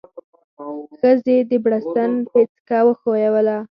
[0.99, 3.57] ښځې د بړستن پيڅکه وښويوله.